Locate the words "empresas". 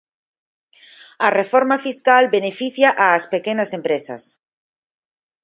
3.79-4.21